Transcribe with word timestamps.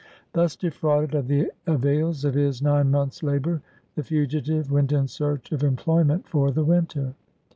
Thus 0.33 0.55
defrauded 0.55 1.13
of 1.13 1.27
the 1.27 1.51
avails 1.67 2.25
of 2.25 2.33
his 2.33 2.59
nine 2.59 2.89
months' 2.89 3.21
labor, 3.21 3.61
the 3.93 4.01
fugitive 4.01 4.71
went 4.71 4.91
in 4.91 5.07
search 5.07 5.51
of 5.51 5.63
employment 5.63 6.27
for 6.27 6.49
the 6.49 6.63
winter. 6.63 7.13